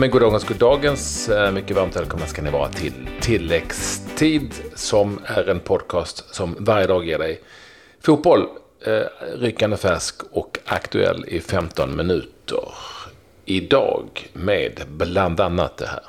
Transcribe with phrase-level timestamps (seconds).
[0.00, 1.28] Men goddagens, goddagens.
[1.28, 6.86] Eh, mycket varmt välkomna ska ni vara till Tilläggstid som är en podcast som varje
[6.86, 7.40] dag ger dig
[8.00, 8.46] fotboll,
[8.86, 9.02] eh,
[9.38, 12.74] ryckande färsk och aktuell i 15 minuter.
[13.44, 16.02] Idag med bland annat det här.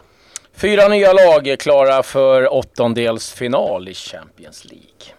[0.53, 5.15] Fyra nya lag är klara för åttondelsfinal i Champions League.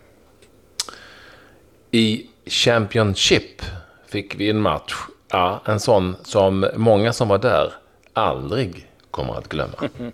[1.90, 3.62] I Championship
[4.06, 4.94] fick vi en match,
[5.30, 7.72] ja, en sån som många som var där
[8.12, 9.88] aldrig kommer att glömma.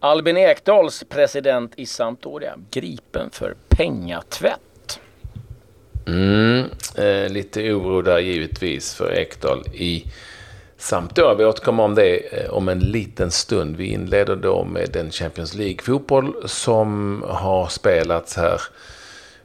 [0.00, 5.00] Albin Ekdals president i Sampdoria gripen för pengatvätt.
[6.06, 6.64] Mm,
[6.96, 10.04] eh, lite oro där givetvis för Ekdal i
[10.76, 11.34] Sampdoria.
[11.34, 13.76] Vi återkommer om det eh, om en liten stund.
[13.76, 18.60] Vi inleder då med den Champions League-fotboll som har spelats här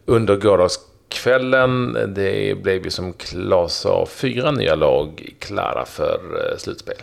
[0.06, 1.98] under gårdagskvällen.
[2.16, 6.20] Det blev ju som Claes sa fyra nya lag klara för
[6.52, 6.98] eh, slutspel.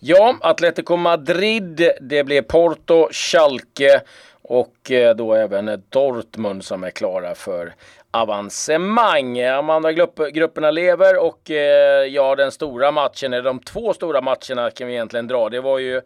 [0.00, 4.00] Ja, Atletico Madrid, det blev Porto, Schalke
[4.42, 7.74] och eh, då även Dortmund som är klara för
[8.10, 9.34] avancemang.
[9.34, 9.92] De andra
[10.30, 14.92] grupperna lever och eh, ja, den stora matchen, eller de två stora matcherna kan vi
[14.92, 15.48] egentligen dra.
[15.48, 16.00] Det var ju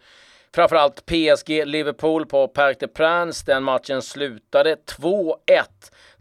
[0.54, 3.44] framförallt PSG-Liverpool på Parc des Princes.
[3.44, 5.34] Den matchen slutade 2-1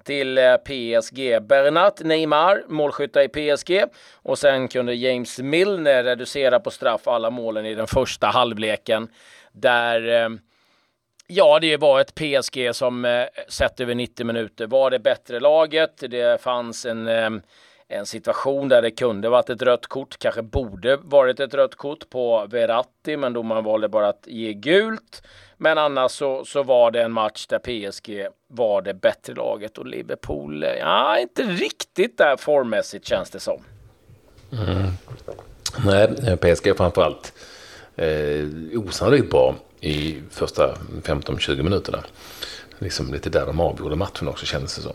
[0.04, 1.42] till eh, PSG.
[1.42, 3.84] Bernat Neymar, målskyttar i PSG.
[4.14, 9.08] Och sen kunde James Milner reducera på straff alla målen i den första halvleken.
[9.52, 10.30] Där eh,
[11.28, 16.04] Ja, det var ett PSG som eh, sett över 90 minuter var det bättre laget.
[16.10, 17.08] Det fanns en,
[17.92, 22.10] en situation där det kunde varit ett rött kort, kanske borde varit ett rött kort
[22.10, 25.24] på Verratti, men domaren valde bara att ge gult.
[25.58, 29.86] Men annars så, så var det en match där PSG var det bättre laget och
[29.86, 33.64] Liverpool, ja, inte riktigt där formmässigt känns det som.
[34.52, 34.92] Mm.
[35.86, 37.34] Nej, eh, PSG framförallt
[37.96, 38.46] eh,
[38.76, 42.04] osannolikt bra i första 15-20 minuterna.
[42.80, 44.94] Liksom lite där de avgjorde matchen också kändes det som.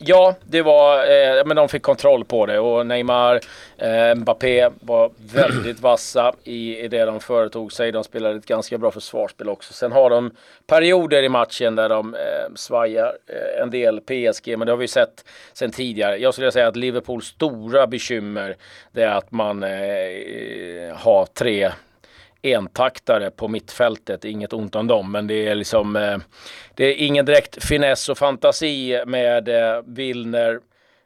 [0.00, 3.40] Ja, det var, eh, men de fick kontroll på det och Neymar,
[3.78, 7.92] eh, Mbappé var väldigt vassa i, i det de företog sig.
[7.92, 9.72] De spelade ett ganska bra försvarsspel också.
[9.72, 10.30] Sen har de
[10.66, 14.88] perioder i matchen där de eh, svajar eh, en del PSG, men det har vi
[14.88, 16.16] sett sen tidigare.
[16.16, 18.56] Jag skulle säga att Liverpools stora bekymmer
[18.92, 21.70] det är att man eh, har tre
[22.42, 24.24] entaktare på mittfältet.
[24.24, 26.18] Inget ont om dem, men det är liksom eh,
[26.74, 30.60] det är ingen direkt finess och fantasi med eh, Wilner,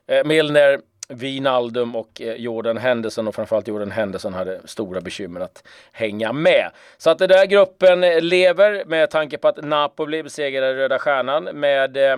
[0.08, 5.64] eh, Milner, Wijnaldum och eh, Jordan Henderson och framförallt Jordan Henderson hade stora bekymmer att
[5.92, 6.70] hänga med.
[6.98, 11.96] Så att den där gruppen lever med tanke på att Napoli besegrade Röda Stjärnan med
[11.96, 12.16] eh,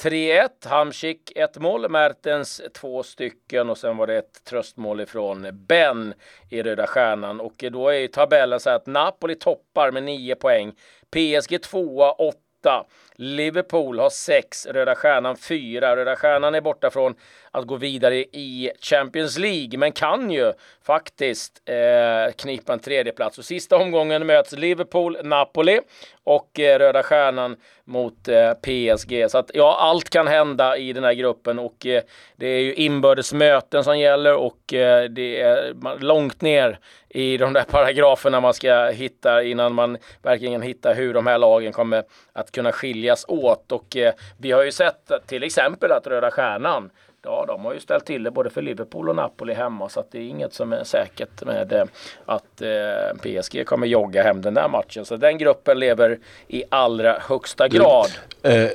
[0.00, 0.48] 3-1.
[0.64, 6.14] Hamsik ett mål, Mertens två stycken och sen var det ett tröstmål ifrån Ben
[6.50, 7.40] i Röda Stjärnan.
[7.40, 10.72] Och då är tabellen så att Napoli toppar med 9 poäng.
[11.10, 12.84] PSG tvåa, 8.
[13.22, 15.96] Liverpool har 6, Röda Stjärnan 4.
[15.96, 17.14] Röda Stjärnan är borta från
[17.50, 20.52] att gå vidare i Champions League, men kan ju
[20.86, 23.38] faktiskt eh, knipa en tredjeplats.
[23.38, 25.80] Och sista omgången möts Liverpool, Napoli
[26.24, 29.30] och eh, Röda Stjärnan mot eh, PSG.
[29.30, 32.02] Så att ja, allt kan hända i den här gruppen och eh,
[32.36, 36.78] det är ju inbördes möten som gäller och eh, det är långt ner
[37.08, 41.72] i de där paragraferna man ska hitta innan man verkligen hittar hur de här lagen
[41.72, 43.72] kommer att kunna skilja skiljas åt.
[43.72, 46.90] Och eh, vi har ju sett till exempel att Röda Stjärnan
[47.24, 50.10] Ja, de har ju ställt till det både för Liverpool och Napoli hemma så att
[50.10, 51.84] det är inget som är säkert med eh,
[52.26, 55.04] att eh, PSG kommer jogga hem den där matchen.
[55.04, 56.18] Så den gruppen lever
[56.48, 58.10] i allra högsta grad.
[58.42, 58.70] Mm.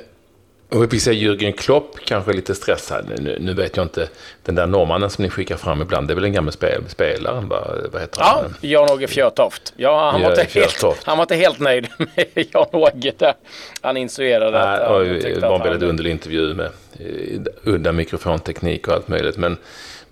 [0.70, 3.12] Och vi ser Jürgen Klopp kanske lite stressad.
[3.18, 4.08] Nu, nu vet jag inte,
[4.44, 7.44] den där norrmannen som ni skickar fram ibland, det är väl en gammal spel, spelare?
[7.46, 8.54] Vad, vad heter ja, han?
[8.60, 9.72] Jan-Åge Fjörtoft.
[9.76, 13.34] Ja, han, var inte helt, han var inte helt nöjd med Jan-Åge där.
[13.80, 14.88] Han insinuerade att...
[14.88, 19.36] Han det var en väldigt underlig intervju med eh, udda mikrofonteknik och allt möjligt.
[19.36, 19.56] Men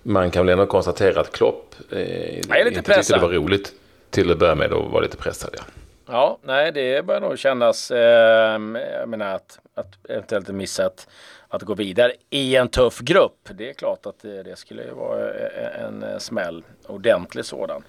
[0.03, 3.29] man kan väl ändå konstatera att Klopp eh, jag är lite inte tyckte det var
[3.29, 3.73] roligt
[4.09, 5.49] till att börja med och var lite pressad.
[5.57, 5.63] Ja.
[6.09, 8.59] Ja, nej, det börjar nog kännas, eh,
[8.99, 11.07] jag menar att, att eventuellt missa att,
[11.47, 13.49] att gå vidare i en tuff grupp.
[13.49, 17.83] Det är klart att det, det skulle vara en, en smäll, ordentlig sådan.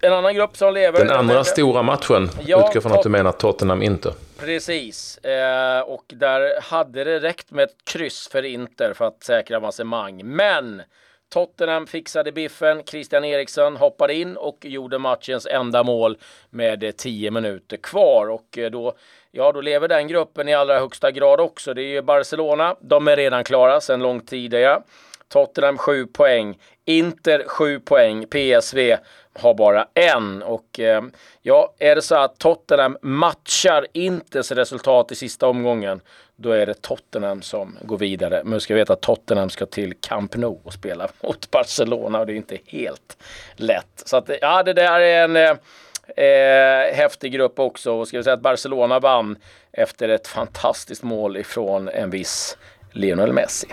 [0.00, 0.98] En annan grupp som lever.
[0.98, 4.12] Den andra stora matchen, ja, utgår från att du menar Tottenham Inter.
[4.38, 9.56] Precis, eh, och där hade det räckt med ett kryss för Inter för att säkra
[9.56, 10.20] avancemang.
[10.24, 10.82] Men
[11.28, 12.82] Tottenham fixade biffen.
[12.86, 16.18] Christian Eriksson hoppade in och gjorde matchens enda mål
[16.50, 18.94] med eh, 10 minuter kvar och eh, då
[19.30, 21.74] Ja, då lever den gruppen i allra högsta grad också.
[21.74, 22.76] Det är ju Barcelona.
[22.80, 24.54] De är redan klara sedan lång tid.
[24.54, 24.82] Ja.
[25.28, 26.58] Tottenham 7 poäng.
[26.84, 28.26] Inter 7 poäng.
[28.26, 28.96] PSV
[29.34, 30.42] har bara en.
[30.42, 31.02] Och eh,
[31.42, 36.00] ja, är det så att Tottenham matchar Inters resultat i sista omgången,
[36.40, 38.42] då är det Tottenham som går vidare.
[38.44, 42.32] Men ska veta att Tottenham ska till Camp Nou och spela mot Barcelona och det
[42.32, 43.16] är inte helt
[43.56, 44.02] lätt.
[44.04, 47.92] Så att ja, det där är en eh, häftig grupp också.
[47.92, 49.36] Och ska vi säga att Barcelona vann
[49.72, 52.56] efter ett fantastiskt mål ifrån en viss
[52.92, 53.68] Lionel Messi.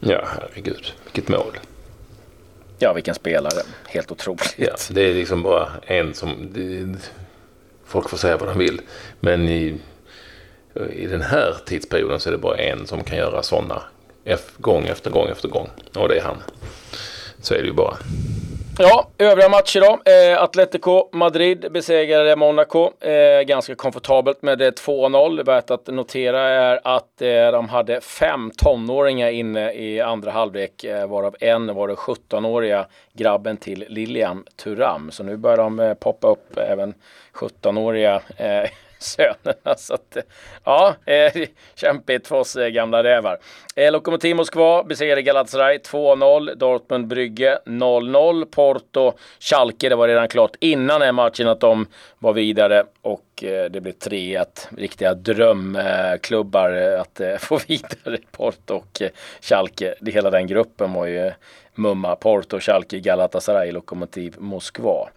[0.00, 0.92] Ja, herregud.
[1.04, 1.58] Vilket mål.
[2.78, 3.62] Ja, vilken spelare.
[3.86, 4.54] Helt otroligt.
[4.56, 6.48] Ja, det är liksom bara en som...
[6.52, 6.98] Det,
[7.84, 8.80] folk får säga vad de vill.
[9.20, 9.80] Men i,
[10.92, 13.82] i den här tidsperioden så är det bara en som kan göra sådana
[14.56, 15.68] gång efter gång efter gång.
[15.96, 16.42] Och det är han.
[17.40, 17.96] Så är det ju bara.
[18.78, 20.10] Ja, övriga matcher då.
[20.10, 25.44] Eh, Atletico Madrid besegrade Monaco eh, ganska komfortabelt med 2-0.
[25.44, 31.06] Värt att notera är att eh, de hade fem tonåringar inne i andra halvlek, eh,
[31.06, 35.10] varav en var den 17-åriga grabben till Lilian Turam.
[35.10, 36.94] Så nu börjar de eh, poppa upp även
[37.32, 38.70] 17-åriga eh,
[39.02, 39.76] sönerna.
[39.76, 40.16] Så att,
[40.64, 43.38] ja, eh, kämpigt för oss eh, gamla rävar.
[43.76, 46.54] Eh, Lokomotiv Moskva besegrade Galatasaray 2-0.
[46.54, 48.44] Dortmund Brygge 0-0.
[48.44, 51.86] Porto Schalke, det var redan klart innan den matchen att de
[52.18, 54.46] var vidare och eh, det blev 3-1.
[54.76, 58.18] Riktiga drömklubbar eh, att eh, få vidare.
[58.30, 59.10] Porto och eh,
[59.40, 59.94] Schalke.
[60.00, 61.32] Det, hela den gruppen var ju eh,
[61.74, 62.16] mumma.
[62.16, 65.08] Porto, Schalke, Galatasaray, Lokomotiv Moskva.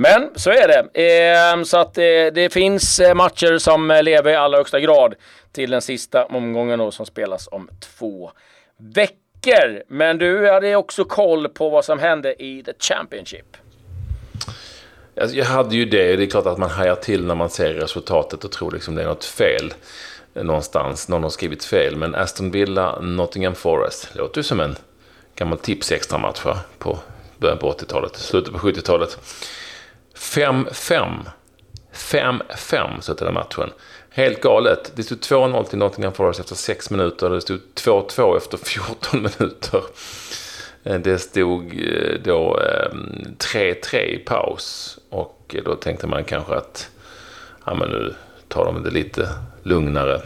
[0.00, 1.02] Men så är det.
[1.02, 2.02] Ehm, så att eh,
[2.34, 5.14] det finns eh, matcher som eh, lever i allra högsta grad
[5.52, 8.30] till den sista omgången då, som spelas om två
[8.76, 9.82] veckor.
[9.88, 13.56] Men du hade också koll på vad som hände i The Championship.
[15.20, 16.16] Alltså, jag hade ju det.
[16.16, 19.02] Det är klart att man hajar till när man ser resultatet och tror liksom det
[19.02, 19.74] är något fel
[20.32, 21.08] någonstans.
[21.08, 21.96] Någon har skrivit fel.
[21.96, 24.08] Men Aston Villa, Nottingham Forest.
[24.14, 24.76] Låter ju som en
[25.36, 26.40] gammal tips extra match
[26.78, 26.98] på
[27.38, 29.18] början på 80-talet, slutet på 70-talet.
[30.14, 31.14] 5-5.
[31.92, 33.70] 5-5 slutade matchen.
[34.10, 34.92] Helt galet.
[34.94, 37.30] Det stod 2-0 till Nottingham Forest efter 6 minuter.
[37.30, 39.82] Det stod 2-2 efter 14 minuter.
[40.84, 42.96] Eh, det stod eh, då eh,
[43.38, 44.98] 3-3 i paus.
[45.10, 46.90] Och då tänkte man kanske att
[47.66, 48.14] ja, men nu
[48.48, 49.28] tar de det lite
[49.62, 50.22] lugnare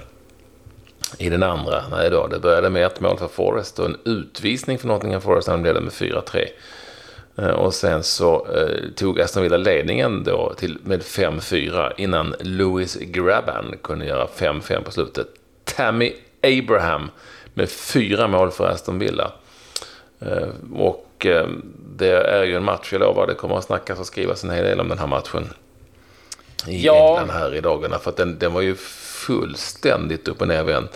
[1.18, 1.84] i den andra.
[1.90, 5.48] Nej då, det började med ett mål för Forest och en utvisning för Nottingham Forest
[5.48, 6.46] när de ledde med 4-3.
[7.36, 12.96] Eh, och sen så eh, tog Aston Villa ledningen då till, med 5-4 innan Louis
[13.00, 15.26] Graban kunde göra 5-5 på slutet.
[15.64, 16.12] Tammy
[16.42, 17.10] Abraham
[17.54, 19.32] med fyra mål för Aston Villa.
[20.20, 21.26] Eh, och
[21.96, 24.64] det är ju en match, jag lovar, det kommer att snackas och skrivas en hel
[24.64, 25.48] del om den här matchen.
[26.66, 27.08] I ja.
[27.08, 27.98] England här i dagarna.
[27.98, 28.74] För att den, den var ju
[29.26, 30.88] fullständigt upp och ner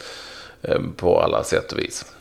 [0.62, 2.15] eh, på alla sätt och vis.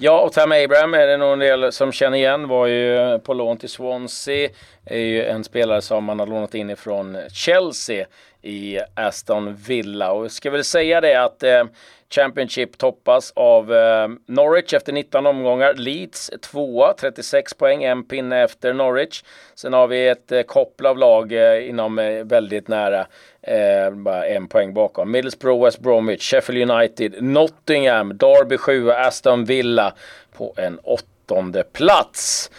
[0.00, 2.48] Ja, och Tam Abraham är det nog en del som känner igen.
[2.48, 4.48] Var ju på lån till Swansea.
[4.84, 8.06] Är ju en spelare som man har lånat in ifrån Chelsea
[8.42, 10.12] i Aston Villa.
[10.12, 11.64] Och jag ska väl säga det att eh,
[12.10, 15.74] Championship toppas av eh, Norwich efter 19 omgångar.
[15.74, 19.22] Leeds tvåa, 36 poäng, en pinne efter Norwich.
[19.54, 23.06] Sen har vi ett eh, koppel av lag eh, inom eh, väldigt nära,
[23.48, 25.10] eh, bara en poäng bakom.
[25.10, 29.94] Middlesbrough, West Bromwich, Sheffield United, Nottingham, Derby 7, Aston Villa
[30.36, 32.50] på en åttonde plats.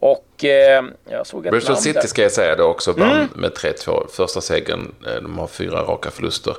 [0.00, 3.28] Och eh, jag såg ett Bristol City ska jag säga då också vann mm.
[3.34, 4.08] med 3-2.
[4.10, 4.94] Första segern.
[5.06, 6.56] Eh, de har fyra raka förluster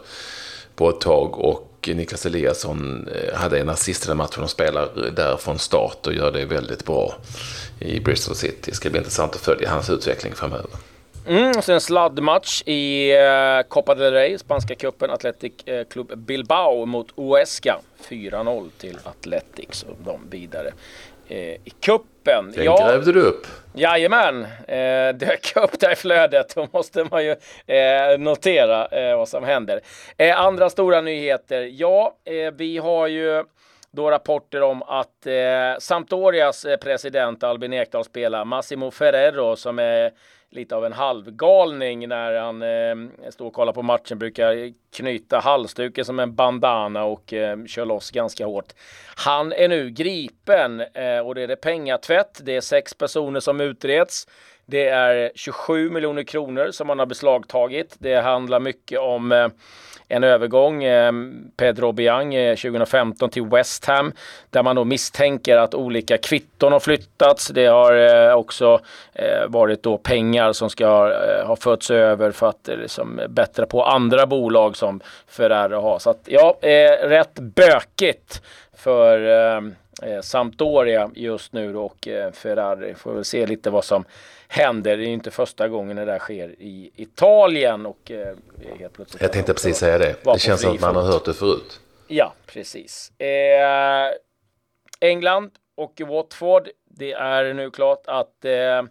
[0.75, 1.39] på ett tag.
[1.39, 6.07] Och Niklas Eliasson eh, hade en assist i den matchen och spelar där från start
[6.07, 7.15] och gör det väldigt bra
[7.79, 8.71] i Bristol City.
[8.71, 10.69] Det ska bli intressant att följa hans utveckling framöver.
[11.29, 16.85] Mm, och sen sladdmatch i uh, Copa del Rey, spanska cupen, Athletic uh, Club Bilbao
[16.85, 17.79] mot Uesca.
[18.09, 20.67] 4-0 till Athletic, så de vidare
[21.31, 22.51] uh, i cupen.
[22.55, 23.47] Den ja, grävde du upp.
[23.73, 26.55] Jajamän, eh, dök upp där i flödet.
[26.55, 27.31] Då måste man ju
[27.67, 29.81] eh, notera eh, vad som händer.
[30.17, 31.69] Eh, andra stora nyheter.
[31.71, 33.43] Ja, eh, vi har ju
[33.91, 40.11] då rapporter om att eh, Sampdorias eh, president Albin Ekdal spelar Massimo Ferrero som är
[40.51, 44.19] lite av en halvgalning när han eh, står och kollar på matchen.
[44.19, 48.73] Brukar knyta halsduken som en bandana och eh, kör loss ganska hårt.
[49.15, 52.39] Han är nu gripen eh, och det är det pengatvätt.
[52.43, 54.27] Det är sex personer som utreds.
[54.65, 57.95] Det är 27 miljoner kronor som man har beslagtagit.
[57.99, 59.47] Det handlar mycket om eh,
[60.11, 61.11] en övergång, eh,
[61.57, 64.11] Pedro Biang 2015 eh, till West Ham,
[64.49, 67.47] där man då misstänker att olika kvitton har flyttats.
[67.47, 68.79] Det har eh, också
[69.13, 70.87] eh, varit då pengar som ska
[71.43, 75.99] ha förts över för att liksom bättra på andra bolag som Ferrari har.
[75.99, 76.57] Så att ja,
[77.01, 78.41] rätt bökigt
[78.73, 79.19] för
[80.03, 82.95] eh, Sampdoria just nu då, och eh, Ferrari.
[82.95, 84.05] Får väl se lite vad som
[84.47, 84.97] händer.
[84.97, 88.35] Det är inte första gången det där sker i Italien och eh,
[88.79, 89.21] helt plötsligt.
[89.21, 90.15] Jag tänkte precis säga det.
[90.23, 91.79] Det känns som att man har hört det förut.
[92.07, 93.11] Ja, precis.
[93.19, 94.11] Eh,
[94.99, 96.69] England och Watford.
[96.85, 98.83] Det är nu klart att eh,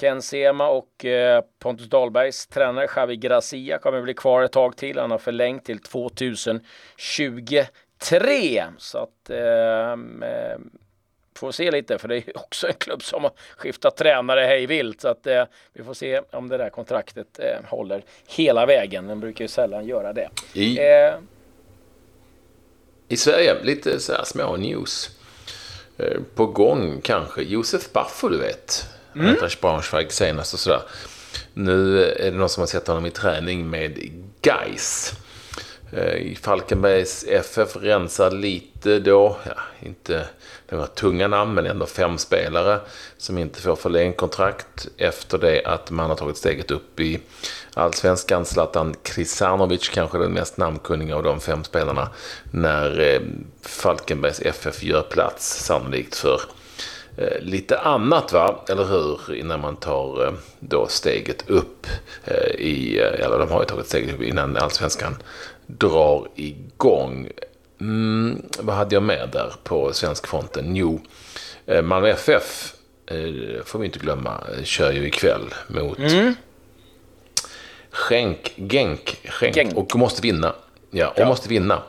[0.00, 4.98] Ken Sema och eh, Pontus Dahlbergs tränare Xavi Gracia kommer bli kvar ett tag till.
[4.98, 8.64] Han har förlängt till 2023.
[8.78, 9.96] Så att eh,
[11.38, 15.00] får se lite för det är också en klubb som har skiftat tränare hej vilt.
[15.00, 19.06] Så att eh, vi får se om det där kontraktet eh, håller hela vägen.
[19.06, 20.28] Den brukar ju sällan göra det.
[20.52, 21.14] I, eh,
[23.08, 25.10] i Sverige, lite så här små news.
[25.98, 27.42] Eh, på gång kanske.
[27.42, 28.86] Josef Baffo, du vet.
[29.16, 29.28] Mm.
[29.28, 30.82] Eintracht Braunschweig senast och sådär.
[31.54, 33.98] Nu är det någon som har sett honom i träning med
[34.42, 35.14] Geis.
[35.92, 40.26] Eh, I Falkenbergs FF rensar lite då, ja, inte
[40.68, 42.80] några tunga namn, men ändå fem spelare
[43.18, 47.20] som inte får förlängt kontrakt efter det att man har tagit steget upp i
[47.74, 48.44] allsvenskan.
[48.44, 52.08] Zlatan Krisanovic kanske den mest namnkunniga av de fem spelarna
[52.50, 53.20] när eh,
[53.62, 56.40] Falkenbergs FF gör plats sannolikt för
[57.16, 58.64] eh, lite annat, va?
[58.68, 59.34] eller hur?
[59.34, 61.86] Innan man tar då steget upp
[62.58, 65.16] i, eller de har ju tagit steget upp innan allsvenskan
[65.66, 67.28] drar igång.
[67.80, 70.76] Mm, vad hade jag med där på svensk fronten?
[70.76, 71.00] Jo,
[71.66, 72.74] eh, Malmö FF,
[73.06, 76.34] eh, får vi inte glömma, kör ju ikväll mot mm.
[78.08, 80.54] Genk, Genk, Genk, Genk, och måste vinna.
[80.90, 81.28] Ja, och ja.
[81.28, 81.82] måste vinna.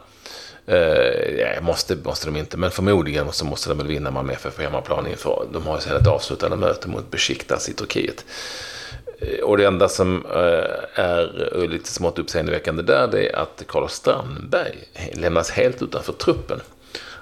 [0.68, 4.62] Eh, måste, måste de inte, men förmodligen så måste de väl vinna Malmö FF på
[4.62, 5.48] hemmaplan inför.
[5.54, 8.26] De har ju sedan ett avslutande möte mot Besiktas i Turkiet.
[9.20, 13.94] Eh, och det enda som eh, är lite smått uppseendeväckande där det är att Carlos
[13.94, 14.78] Strandberg
[15.14, 16.60] lämnas helt utanför truppen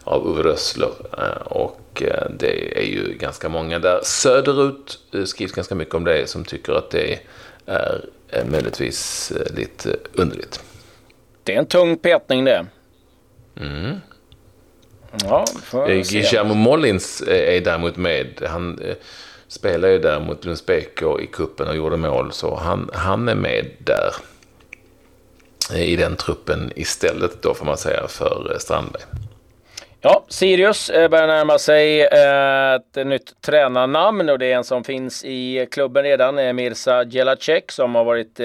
[0.03, 0.91] av Ove Rössler.
[1.17, 6.45] Eh, och det är ju ganska många där söderut skrivs ganska mycket om det som
[6.45, 7.19] tycker att det
[7.65, 8.01] är
[8.45, 10.63] möjligtvis lite underligt.
[11.43, 12.65] Det är en tung petning det.
[13.61, 14.01] Mm.
[15.23, 18.41] Ja, Guillermo Mollins är däremot med.
[18.49, 18.79] Han
[19.47, 22.31] Spelar ju där mot Lundsbäck i kuppen och gjorde mål.
[22.31, 24.15] Så han, han är med där.
[25.75, 29.03] I den truppen istället då får man säga för Strandberg.
[30.07, 34.83] Ja, Sirius eh, börjar närma sig eh, ett nytt tränarnamn och det är en som
[34.83, 38.39] finns i klubben redan, eh, Mirza Jelacek som har varit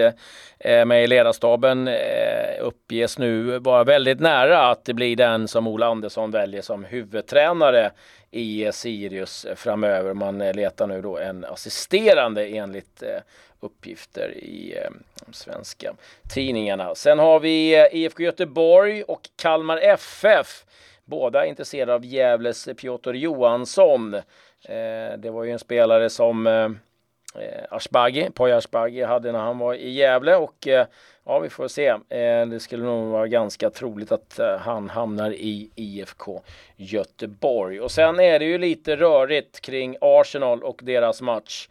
[0.86, 1.90] med i ledarstaben.
[2.60, 7.90] Uppges nu vara väldigt nära att det blir den som Ola Andersson väljer som huvudtränare
[8.30, 10.14] i Sirius framöver.
[10.14, 13.02] Man letar nu då en assisterande enligt
[13.60, 14.78] uppgifter i
[15.26, 15.92] de svenska
[16.34, 16.94] tidningarna.
[16.94, 20.64] Sen har vi IFK Göteborg och Kalmar FF
[21.10, 24.14] Båda är intresserade av Gävles Piotr Johansson.
[24.14, 26.70] Eh, det var ju en spelare som eh,
[27.70, 30.86] Ashbagi, Poya Ashbagi hade när han var i Gävle och eh,
[31.24, 31.96] ja, vi får se.
[32.50, 36.42] Det skulle nog vara ganska troligt att han hamnar i IFK
[36.76, 37.80] Göteborg.
[37.80, 41.68] Och sen är det ju lite rörigt kring Arsenal och deras match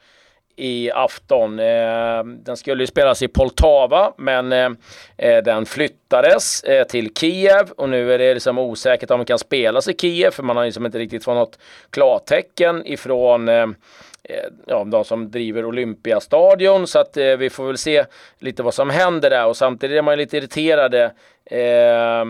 [0.59, 1.59] i afton.
[1.59, 4.69] Eh, den skulle ju spelas i Poltava, men eh,
[5.17, 7.71] eh, den flyttades till Kiev.
[7.77, 10.65] Och nu är det liksom osäkert om den kan spelas i Kiev, för man har
[10.65, 13.49] liksom inte riktigt fått något klartecken ifrån
[14.67, 16.87] ja, de som driver Olympiastadion.
[16.87, 18.05] Så att eh, vi får väl se
[18.39, 19.45] lite vad som händer där.
[19.45, 21.11] Och samtidigt är man lite irriterade
[21.45, 22.25] eh,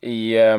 [0.00, 0.58] i eh,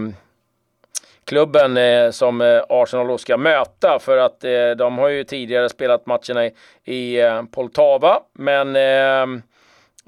[1.30, 5.70] klubben eh, som eh, Arsenal då ska möta för att eh, de har ju tidigare
[5.70, 9.42] spelat matcherna i, i eh, Poltava men eh,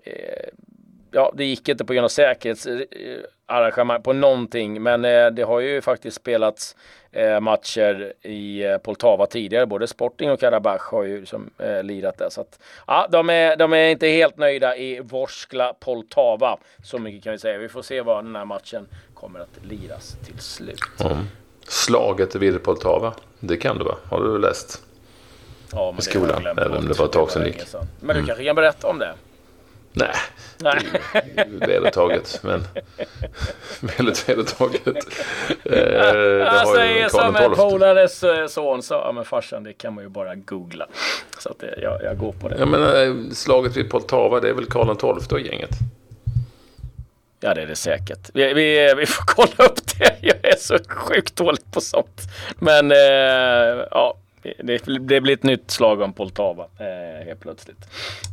[0.03, 0.49] eh,
[1.11, 5.59] ja, det gick inte på grund av säkerhetsarrangemang eh, på någonting men eh, det har
[5.59, 6.75] ju faktiskt spelats
[7.11, 9.65] eh, matcher i Poltava tidigare.
[9.65, 11.49] Både Sporting och Karabach har ju liksom,
[11.83, 12.29] lirat där.
[12.29, 16.57] Så att, ja, de, är, de är inte helt nöjda i Vorskla Poltava.
[16.83, 17.57] Så mycket kan vi säga.
[17.57, 18.87] Vi får se vad den här matchen
[19.21, 20.79] kommer att liras till slut.
[20.99, 21.17] Mm.
[21.67, 23.95] Slaget vid Poltava, det kan du va?
[24.09, 24.81] Har du läst?
[25.71, 27.57] Ja, men I skolan, även om det var ett tag sedan gick.
[27.99, 28.25] Men du mm.
[28.25, 29.13] kanske kan berätta om det?
[29.93, 30.15] Nej,
[30.57, 30.79] Nej.
[31.35, 32.39] det är vedertaget.
[32.43, 32.63] Men
[33.97, 34.85] väldigt vedertaget.
[35.63, 40.03] Eh, jag säger som en polares eh, son sa, ja men farsan det kan man
[40.03, 40.87] ju bara googla.
[41.37, 42.57] Så att det, jag, jag går på det.
[42.59, 45.71] Jag menar, eh, slaget vid Poltava, det är väl Karl XII och gänget?
[47.43, 48.29] Ja, det är det säkert.
[48.33, 50.15] Vi, vi, vi, får kolla upp det.
[50.21, 52.21] Jag är så sjukt dålig på sånt.
[52.59, 54.17] Men eh, ja,
[54.63, 57.87] det, det blir ett nytt slag om Poltava eh, helt plötsligt.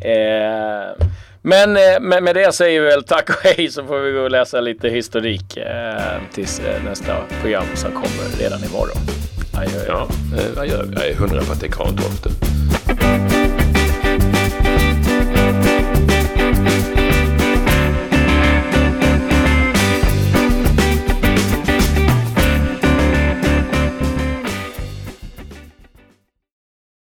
[0.04, 1.06] Eh,
[1.42, 4.20] men eh, med, med, det säger vi väl tack och hej så får vi gå
[4.20, 9.02] och läsa lite historik eh, tills eh, nästa program som kommer redan imorgon.
[9.54, 9.84] Adjö.
[9.86, 10.84] Ja, eh, adjö.
[10.92, 12.57] Jag är hundra på att det är Karl XII.